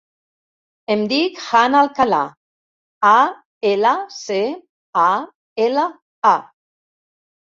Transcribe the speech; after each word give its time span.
Em 0.93 1.01
dic 1.09 1.35
Hanna 1.47 1.81
Alcala: 1.87 2.21
a, 3.09 3.19
ela, 3.73 3.91
ce, 4.21 4.39
a, 5.03 5.05
ela, 5.67 5.85
a. 6.31 6.33